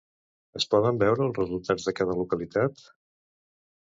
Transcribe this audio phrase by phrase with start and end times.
[0.59, 2.87] Es poden veure els resultats de cada localitat?